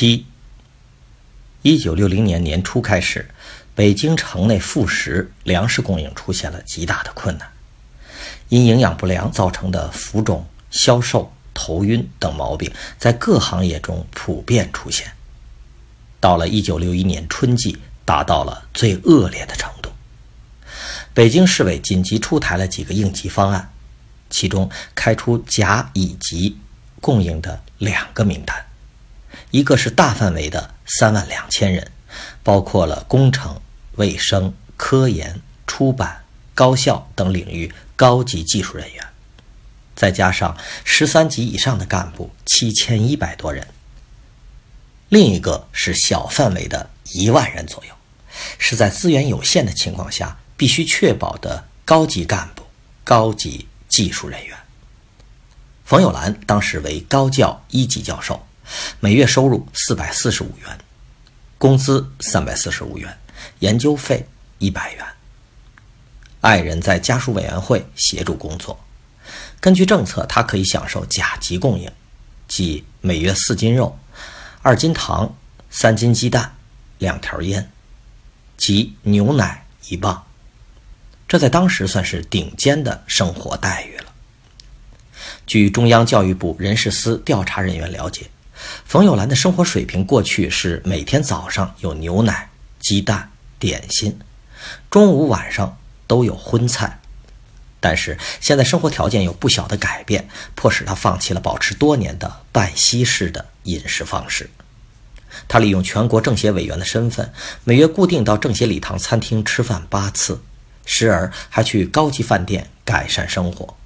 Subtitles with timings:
[0.00, 0.24] 七，
[1.60, 3.28] 一九六零年年初开始，
[3.74, 7.46] 北京城内副食粮食供应出现了极大的困难，
[8.48, 15.12] 因营养不良造成的浮肿、消瘦、头晕等毛病在各行业中普遍出现。
[16.18, 19.90] 到了一九六一年春季，达到了最恶劣的程度。
[21.12, 23.70] 北京市委紧急出台了几个应急方案，
[24.30, 26.56] 其中开出甲、乙级
[27.02, 28.56] 供应的两个名单。
[29.50, 31.90] 一个是大范围的三万两千人，
[32.42, 33.60] 包括了工程、
[33.96, 39.04] 卫生、科研、出版、高校等领域高级技术人员，
[39.96, 43.66] 再加上十三级以上的干部七千一百多人。
[45.08, 47.92] 另一个是小范围的一万人左右，
[48.58, 52.62] 是在资源有限的情况下必须确保的高级干部、
[53.02, 54.56] 高级技术人员。
[55.84, 58.46] 冯友兰当时为高教一级教授。
[59.00, 60.78] 每月收入四百四十五元，
[61.58, 63.18] 工资三百四十五元，
[63.60, 64.26] 研究费
[64.58, 65.04] 一百元。
[66.40, 68.78] 爱人在家属委员会协助工作。
[69.60, 71.90] 根据政策，他可以享受甲级供应，
[72.48, 73.98] 即每月四斤肉、
[74.62, 75.34] 二斤糖、
[75.70, 76.56] 三斤鸡蛋、
[76.98, 77.70] 两条烟，
[78.56, 80.24] 及牛奶一磅。
[81.28, 84.06] 这在当时算是顶尖的生活待遇了。
[85.46, 88.30] 据中央教育部人事司调查人员了解。
[88.84, 94.18] 冯友兰的生活水平过去是每天早上有牛奶、鸡蛋、点心，
[94.90, 97.00] 中午晚上都有荤菜。
[97.82, 104.50] 但是现在生活条件有不小的改变，迫使他放弃了保持多年的半西式的饮食方式。
[105.48, 107.32] 他利用全国政协委员的身份，
[107.64, 110.42] 每月固定到政协礼堂餐厅吃饭八次，
[110.84, 113.76] 时而还去高级饭店改善生活。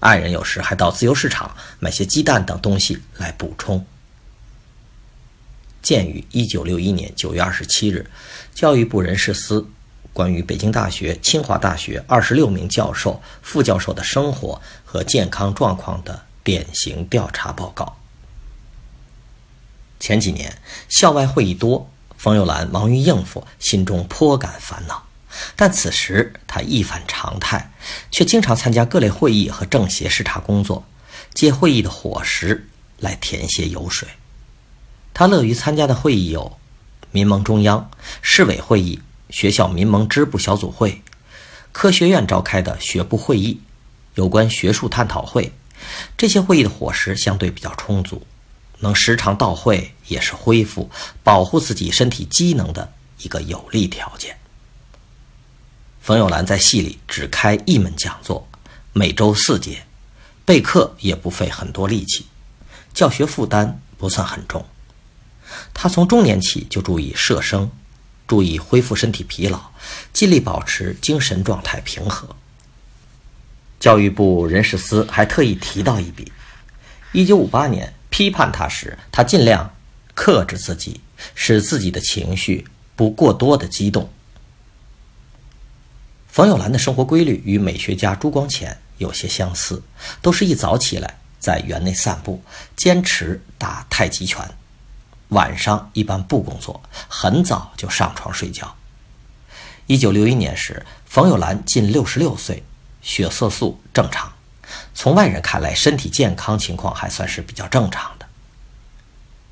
[0.00, 3.84] 爱人有时还到自由市场买些鸡蛋等东西来补充。
[5.82, 8.10] 鉴于一九六一年九月二十七日，
[8.54, 9.68] 教育部人事司
[10.12, 17.96] 关于北京大学、清华大学二十六名教授、副教授的生活和健康状况的典型调查报告。
[19.98, 20.58] 前几年
[20.88, 25.06] 校外会议多，冯友兰忙于应付，心中颇感烦恼。
[25.54, 27.72] 但此时他一反常态，
[28.10, 30.84] 却经常参加各类会议和政协视察工作，
[31.34, 34.08] 借会议的伙食来填些油水。
[35.12, 36.58] 他乐于参加的会议有：
[37.10, 37.90] 民盟中央、
[38.22, 39.00] 市委会议、
[39.30, 41.02] 学校民盟支部小组会、
[41.72, 43.60] 科学院召开的学部会议、
[44.14, 45.52] 有关学术探讨会。
[46.16, 48.26] 这些会议的伙食相对比较充足，
[48.78, 50.90] 能时常到会也是恢复、
[51.22, 54.36] 保护自己身体机能的一个有利条件。
[56.06, 58.46] 冯友兰在系里只开一门讲座，
[58.92, 59.82] 每周四节，
[60.44, 62.26] 备课也不费很多力气，
[62.94, 64.64] 教学负担不算很重。
[65.74, 67.68] 他从中年起就注意摄生，
[68.28, 69.60] 注意恢复身体疲劳，
[70.12, 72.36] 尽力保持精神状态平和。
[73.80, 76.30] 教育部人事司还特意提到一笔：
[77.10, 79.74] 一九五八年批判他时，他尽量
[80.14, 81.00] 克制自己，
[81.34, 82.64] 使自己的情绪
[82.94, 84.08] 不过多的激动。
[86.36, 89.82] 冯友兰的生活规律与美学家朱光潜有些相似，
[90.20, 92.42] 都是一早起来在园内散步，
[92.76, 94.46] 坚持打太极拳，
[95.28, 98.76] 晚上一般不工作，很早就上床睡觉。
[99.86, 102.62] 一九六一年时，冯友兰近六十六岁，
[103.00, 104.30] 血色素正常，
[104.94, 108.26] 从外人看来，身体健康情况还算是比较正常的。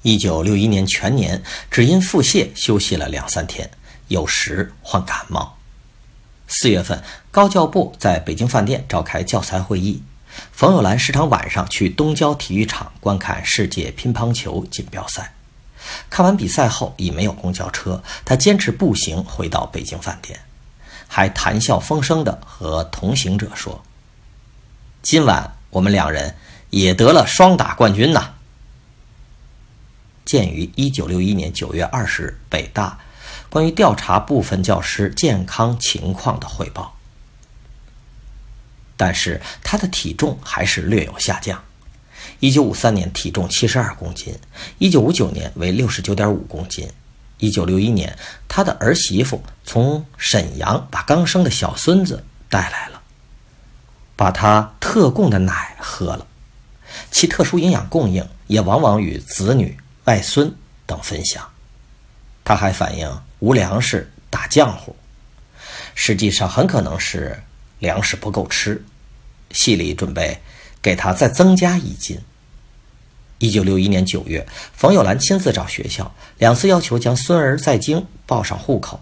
[0.02, 3.70] 一九六一年全年只因腹泻休息了两三天，
[4.08, 5.56] 有时患感冒。
[6.46, 10.02] 四月份，高教部在北京饭店召开教材会议。
[10.52, 15.32] 冯友兰时常晚上去东郊体育场观看世界乒乓球锦标赛。
[16.10, 20.40] 看完比赛后，已没有公交车，他坚持步行回到北京饭店，
[21.06, 23.82] 还谈笑风生地和同行者说
[25.02, 26.34] ：“今晚我们两人
[26.70, 28.34] 也得了双打冠军呐。”
[30.24, 32.98] 鉴于一九六一年九月二十日北大。
[33.54, 36.96] 关于调查部分教师健康情况的汇报，
[38.96, 41.62] 但是他的体重还是略有下降。
[42.40, 44.36] 一九五三年体重七十二公斤，
[44.78, 46.90] 一九五九年为六十九点五公斤。
[47.38, 48.18] 一九六一年，
[48.48, 53.02] 他的儿媳妇从沈阳把刚生的小孙子带来了，
[54.16, 56.26] 把他特供的奶喝了，
[57.12, 60.52] 其特殊营养供应也往往与子女、外孙
[60.86, 61.53] 等分享。
[62.44, 64.94] 他还反映无粮食打浆糊，
[65.94, 67.42] 实际上很可能是
[67.78, 68.84] 粮食不够吃。
[69.50, 70.38] 系里准备
[70.82, 72.20] 给他再增加一斤。
[73.38, 79.00] 一九六一年九月，冯友兰亲自找学校，两次要求将孙儿在京报上户口，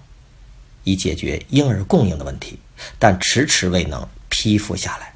[0.85, 2.59] 以解决婴儿供应的问题，
[2.99, 5.12] 但迟迟未能批复下来。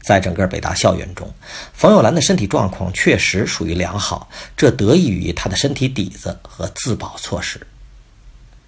[0.00, 1.32] 在整个北大校园中，
[1.72, 7.66] 冯友兰的身体状况确实属于良好，这得益于她的身体底子和自保措施，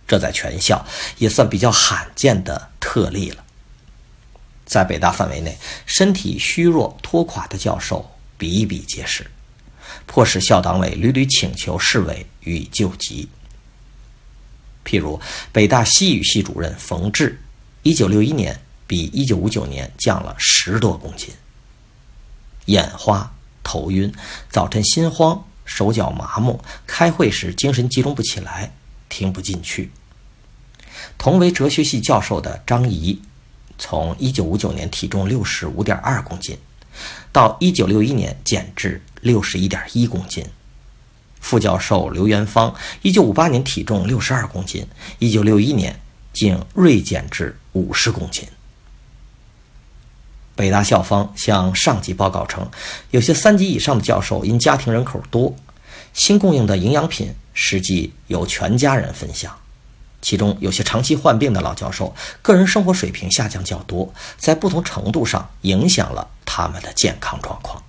[0.06, 0.86] 这在全校
[1.18, 3.44] 也算比较罕见的特例了。
[4.64, 8.08] 在北大范围内，身体虚弱拖垮的教授。
[8.38, 9.30] 比比皆是，
[10.04, 13.28] 迫使校党委屡屡请求市委予以救急。
[14.84, 15.20] 譬如
[15.52, 17.40] 北大西语系主任冯志，
[17.84, 18.60] 一九六一年
[18.92, 21.30] 比一九五九年降了十多公斤，
[22.66, 23.32] 眼花、
[23.64, 24.12] 头晕，
[24.50, 28.70] 早晨心慌，手脚麻木，开会时精神集中不起来，
[29.08, 29.90] 听不进去。
[31.16, 33.18] 同为哲学系教授的张仪，
[33.78, 36.58] 从一九五九年体重六十五点二公斤。
[37.32, 40.44] 到一九六一年减至六十一点一公斤，
[41.40, 44.86] 副教授刘元芳一九五八年体重六十二公斤，
[45.18, 45.98] 一九六一年
[46.34, 48.46] 竟锐减至五十公斤。
[50.54, 52.70] 北大校方向上级报告称，
[53.10, 55.54] 有些三级以上的教授因家庭人口多，
[56.12, 59.58] 新供应的营养品实际由全家人分享。
[60.20, 67.82] 其中有些长期患病的老教授，个人生活水平下降较多，在不同程度上影响了他们的健康状况。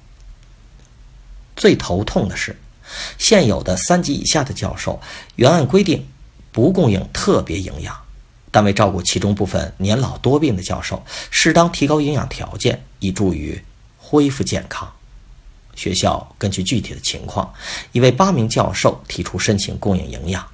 [1.56, 2.60] 最头痛的是，
[3.20, 5.00] 现有的三级以下的教授
[5.36, 6.08] 原按规定
[6.52, 7.96] 不供应特别营养，
[8.54, 13.60] 但为照顾其中部分年老多病的教授，适当提高营养条件，以助于
[13.98, 14.88] 恢复健康。
[15.76, 17.52] 学校根据具体的情况，
[17.94, 20.46] 已为八名教授提出申请供应营养。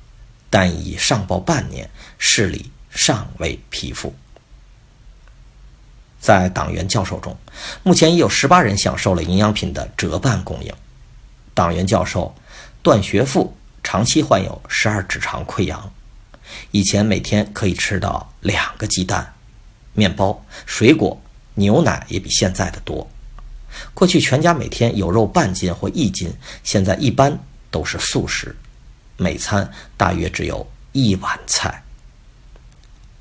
[0.50, 1.88] 但已上报半年，
[2.18, 4.16] 市里尚未批复。
[6.22, 7.38] 在党员教授中，
[7.84, 10.74] 目前已有十八人享受了营养品的折半供应。
[11.54, 12.34] 党员教授
[12.82, 13.54] 段学富
[13.84, 15.92] 长期患有十二指肠溃疡，
[16.72, 19.34] 以前每天可以吃到两个鸡蛋、
[19.94, 21.22] 面包、水果、
[21.56, 23.10] 牛奶，也比现在的多。
[23.94, 28.56] 过去全家每天有肉半斤或一斤，现在一般都是素食。
[29.18, 31.84] 每餐大约只有一碗菜。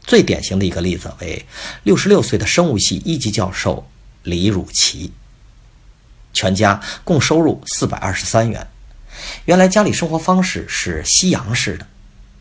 [0.04, 1.44] 最典型的一个例子为
[1.82, 3.86] 六十六岁的生物系一级教授
[4.22, 5.12] 李汝奇，
[6.32, 8.66] 全家共收入四百二十三元。
[9.44, 11.86] 原来家里生活方式是西洋式的，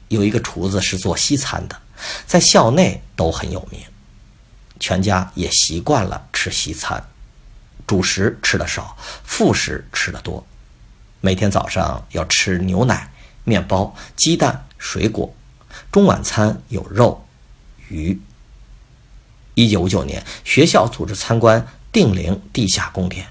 [0.07, 1.79] 有一个厨子是做西餐的，
[2.25, 3.81] 在校内都很有名。
[4.79, 7.03] 全家也习惯了吃西餐，
[7.85, 10.45] 主食吃的少，副食吃的多。
[11.19, 13.11] 每天早上要吃牛奶。
[13.43, 15.33] 面包、鸡蛋、水果，
[15.89, 17.25] 中晚餐有肉、
[17.87, 18.19] 鱼。
[19.53, 23.25] 一九五九年，学校组织参观定陵地下宫殿，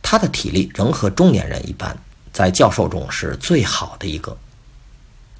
[0.00, 1.94] 他的体力仍和中年人一般，
[2.32, 4.34] 在教授中是最好的一个。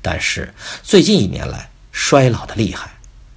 [0.02, 0.52] 但是
[0.82, 2.90] 最近一年来衰老的厉害，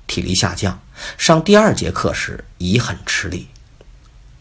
[0.07, 0.81] 体力下降，
[1.17, 3.47] 上第二节课时已很吃力，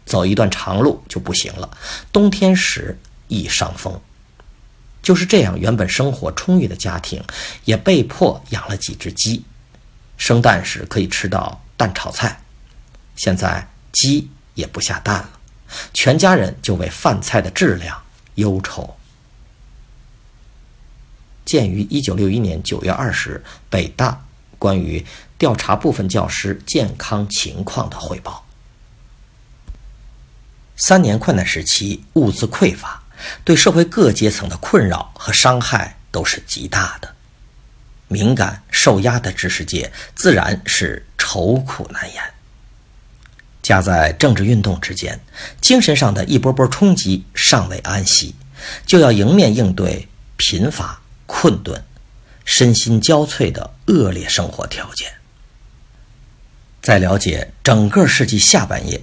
[0.07, 1.71] 走一段长路就不行了，
[2.13, 2.99] 冬天时
[3.29, 4.01] 易伤风。
[5.03, 7.21] 就是这样，原本生活充裕的家庭，
[7.65, 9.45] 也被迫养了几只鸡。
[10.17, 12.41] 生蛋时可以吃到蛋炒菜，
[13.17, 15.31] 现在鸡也不下蛋了，
[15.93, 18.01] 全家人就为饭菜的质量
[18.37, 18.97] 忧愁。
[21.53, 24.25] 鉴于一九六一年九月二十日北大
[24.59, 25.05] 关于
[25.37, 28.47] 调查部分教师健康情况的汇报，
[30.77, 33.03] 三年困难时期物资匮乏。
[33.45, 37.15] 对社会各阶层的困扰和伤害都是极大的，
[38.09, 42.23] 敏感受压的知识界自然是愁苦难言。
[43.61, 45.21] 夹在政治运动之间，
[45.61, 48.35] 精神上的一波波冲击尚未安息，
[48.87, 51.85] 就要迎面应对贫乏困顿
[52.45, 55.13] 身心交瘁的恶劣生活条件。
[56.81, 59.01] 在了解整个世纪下半叶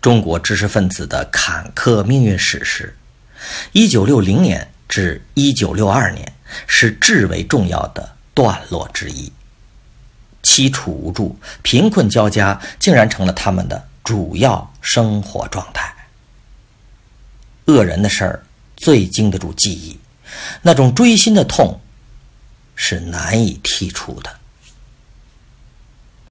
[0.00, 2.96] 中国知识分子的坎坷命运史时
[3.72, 6.32] 一九六零年至一九六二年
[6.66, 9.32] 是至为重要的段落之一。
[10.42, 15.94] 凄楚无助贫困交加竟然成了他们的主要生活状态。
[17.66, 18.44] 恶人的事儿
[18.76, 19.98] 最经得住记忆。
[20.62, 21.80] 那种锥心的痛
[22.74, 24.41] 是难以剔除的。